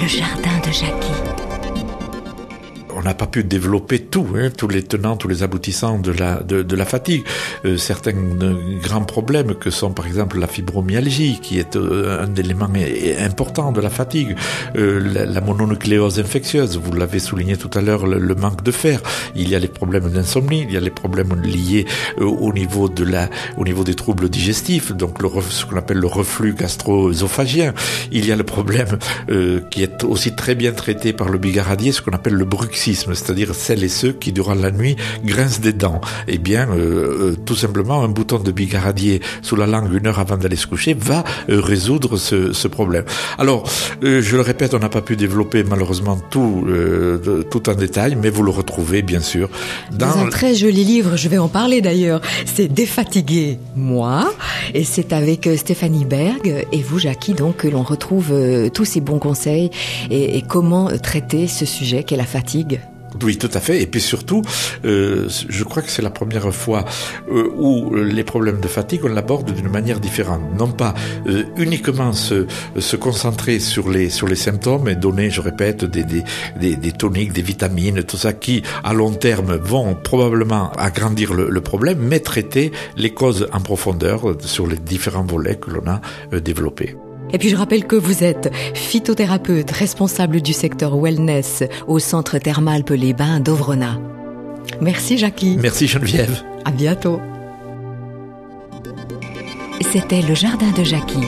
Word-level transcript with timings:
le 0.00 0.06
jardin 0.08 0.58
de 0.66 0.72
Jackie 0.72 1.43
n'a 3.04 3.14
pas 3.14 3.26
pu 3.26 3.44
développer 3.44 3.98
tout, 3.98 4.26
hein, 4.34 4.48
tous 4.56 4.68
les 4.68 4.82
tenants, 4.82 5.16
tous 5.16 5.28
les 5.28 5.42
aboutissants 5.42 5.98
de 5.98 6.10
la, 6.12 6.84
fatigue. 6.84 7.24
Euh, 7.64 7.76
certains 7.76 8.14
grands 8.82 9.04
problèmes 9.04 9.54
que 9.54 9.70
sont 9.70 9.90
par 9.90 10.06
exemple 10.06 10.38
la 10.38 10.46
fibromyalgie, 10.46 11.38
qui 11.42 11.58
est 11.58 11.76
euh, 11.76 12.24
un 12.24 12.34
élément 12.34 12.68
important 13.18 13.72
de 13.72 13.80
la 13.80 13.90
fatigue, 13.90 14.36
euh, 14.76 15.26
la, 15.26 15.40
mononucléose 15.40 16.18
infectieuse, 16.18 16.78
vous 16.78 16.92
l'avez 16.92 17.18
souligné 17.18 17.56
tout 17.56 17.70
à 17.74 17.82
l'heure, 17.82 18.06
le, 18.06 18.34
manque 18.34 18.62
de 18.62 18.70
fer. 18.70 19.00
Il 19.34 19.48
y 19.48 19.54
a 19.54 19.58
les 19.58 19.68
problèmes 19.68 20.10
d'insomnie, 20.10 20.64
il 20.66 20.72
y 20.72 20.76
a 20.76 20.80
les 20.80 20.90
problèmes 20.90 21.34
liés 21.42 21.84
au 22.18 22.52
niveau 22.52 22.88
de 22.88 23.04
la, 23.04 23.28
au 23.56 23.64
niveau 23.64 23.84
des 23.84 23.94
troubles 23.94 24.28
digestifs, 24.28 24.92
donc 24.92 25.18
ce 25.50 25.64
qu'on 25.66 25.76
appelle 25.76 25.98
le 25.98 26.06
reflux 26.06 26.54
gastro-œsophagien. 26.54 27.74
Il 28.10 28.26
y 28.26 28.32
a 28.32 28.36
le 28.36 28.44
problème 28.44 28.98
qui 29.70 29.82
est 29.82 30.04
aussi 30.04 30.34
très 30.34 30.54
bien 30.54 30.72
traité 30.72 31.12
par 31.12 31.28
le 31.28 31.38
bigaradier, 31.38 31.92
ce 31.92 32.00
qu'on 32.00 32.12
appelle 32.12 32.34
le 32.34 32.44
bruxisme 32.44 32.93
c'est-à-dire 32.94 33.54
celles 33.54 33.84
et 33.84 33.88
ceux 33.88 34.12
qui, 34.12 34.32
durant 34.32 34.54
la 34.54 34.70
nuit, 34.70 34.96
grincent 35.24 35.60
des 35.60 35.72
dents. 35.72 36.00
Eh 36.28 36.38
bien, 36.38 36.68
euh, 36.70 37.32
euh, 37.32 37.36
tout 37.44 37.56
simplement, 37.56 38.02
un 38.02 38.08
bouton 38.08 38.38
de 38.38 38.50
bigaradier 38.50 39.20
sous 39.42 39.56
la 39.56 39.66
langue 39.66 39.92
une 39.92 40.06
heure 40.06 40.18
avant 40.18 40.36
d'aller 40.36 40.56
se 40.56 40.66
coucher 40.66 40.94
va 40.94 41.24
euh, 41.48 41.60
résoudre 41.60 42.16
ce, 42.16 42.52
ce, 42.52 42.68
problème. 42.68 43.04
Alors, 43.38 43.64
je 44.02 44.36
le 44.36 44.40
répète, 44.40 44.74
on 44.74 44.78
n'a 44.78 44.88
pas 44.88 45.02
pu 45.02 45.16
développer 45.16 45.62
malheureusement 45.62 46.18
tout, 46.30 46.66
tout 47.50 47.68
en 47.68 47.74
détail, 47.74 48.16
mais 48.20 48.30
vous 48.30 48.42
le 48.42 48.50
retrouvez 48.50 49.02
bien 49.02 49.20
sûr 49.20 49.48
dans, 49.92 50.08
dans 50.08 50.18
un 50.18 50.28
très 50.28 50.54
joli 50.54 50.84
livre. 50.84 51.16
Je 51.16 51.28
vais 51.28 51.38
en 51.38 51.48
parler 51.48 51.80
d'ailleurs. 51.80 52.20
C'est 52.46 52.68
Défatiguer 52.68 53.58
moi, 53.76 54.32
et 54.72 54.84
c'est 54.84 55.12
avec 55.12 55.48
Stéphanie 55.56 56.04
Berg 56.04 56.66
et 56.72 56.82
vous, 56.82 56.98
Jackie, 56.98 57.34
donc 57.34 57.56
que 57.58 57.68
l'on 57.68 57.82
retrouve 57.82 58.32
tous 58.72 58.84
ces 58.84 59.00
bons 59.00 59.18
conseils 59.18 59.70
et 60.10 60.42
comment 60.42 60.88
traiter 60.98 61.46
ce 61.46 61.66
sujet 61.66 62.04
qu'est 62.04 62.16
la 62.16 62.24
fatigue 62.24 62.80
oui, 63.22 63.36
tout 63.38 63.50
à 63.52 63.60
fait. 63.60 63.80
Et 63.82 63.86
puis 63.86 64.00
surtout, 64.00 64.42
euh, 64.84 65.28
je 65.48 65.64
crois 65.64 65.82
que 65.82 65.90
c'est 65.90 66.02
la 66.02 66.10
première 66.10 66.52
fois 66.54 66.84
euh, 67.30 67.48
où 67.56 67.94
les 67.94 68.24
problèmes 68.24 68.60
de 68.60 68.68
fatigue, 68.68 69.02
on 69.04 69.08
l'aborde 69.08 69.52
d'une 69.52 69.68
manière 69.68 70.00
différente. 70.00 70.42
Non 70.58 70.68
pas 70.68 70.94
euh, 71.26 71.44
uniquement 71.56 72.12
se, 72.12 72.46
se 72.78 72.96
concentrer 72.96 73.60
sur 73.60 73.88
les, 73.88 74.10
sur 74.10 74.26
les 74.26 74.36
symptômes 74.36 74.88
et 74.88 74.94
donner, 74.94 75.30
je 75.30 75.40
répète, 75.40 75.84
des, 75.84 76.04
des, 76.04 76.76
des, 76.76 76.92
toniques, 76.92 77.32
des 77.32 77.42
vitamines, 77.42 78.02
tout 78.02 78.16
ça 78.16 78.32
qui, 78.32 78.62
à 78.82 78.92
long 78.94 79.12
terme, 79.12 79.56
vont 79.56 79.94
probablement 79.94 80.72
agrandir 80.72 81.34
le, 81.34 81.48
le 81.48 81.60
problème, 81.60 81.98
mais 82.00 82.20
traiter 82.20 82.72
les 82.96 83.10
causes 83.10 83.48
en 83.52 83.60
profondeur 83.60 84.36
sur 84.40 84.66
les 84.66 84.76
différents 84.76 85.24
volets 85.24 85.56
que 85.56 85.70
l'on 85.70 85.86
a 85.86 86.00
développés. 86.40 86.96
Et 87.34 87.38
puis 87.38 87.48
je 87.48 87.56
rappelle 87.56 87.84
que 87.84 87.96
vous 87.96 88.22
êtes 88.22 88.54
phytothérapeute 88.74 89.72
responsable 89.72 90.40
du 90.40 90.52
secteur 90.52 90.96
wellness 90.96 91.64
au 91.88 91.98
centre 91.98 92.38
thermal 92.38 92.84
Les 92.90 93.12
Bains 93.12 93.40
d'Ovrona. 93.40 93.98
Merci 94.80 95.18
Jackie. 95.18 95.56
Merci 95.60 95.88
Geneviève. 95.88 96.44
À 96.64 96.70
bientôt. 96.70 97.20
C'était 99.80 100.22
le 100.22 100.34
jardin 100.34 100.70
de 100.78 100.84
Jackie 100.84 101.26